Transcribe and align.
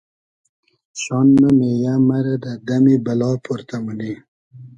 شان 1.01 1.27
مۂ 1.39 1.49
مېیۂ 1.59 1.93
مرۂ 2.07 2.33
دۂ 2.43 2.51
دئمی 2.67 2.95
بئلا 3.05 3.31
پۉرتۂ 3.43 3.77
مونی 3.83 4.11